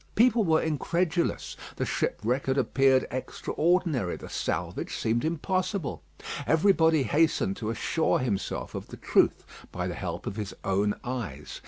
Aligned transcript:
People 0.15 0.43
were 0.43 0.63
incredulous. 0.63 1.55
The 1.75 1.85
shipwreck 1.85 2.47
had 2.47 2.57
appeared 2.57 3.05
extraordinary, 3.11 4.15
the 4.17 4.29
salvage 4.29 4.95
seemed 4.97 5.23
impossible. 5.23 6.01
Everybody 6.47 7.03
hastened 7.03 7.57
to 7.57 7.69
assure 7.69 8.17
himself 8.17 8.73
of 8.73 8.87
the 8.87 8.97
truth 8.97 9.45
by 9.71 9.85
the 9.85 9.93
help 9.93 10.25
of 10.25 10.37
his 10.37 10.55
own 10.63 10.95
eyes. 11.03 11.59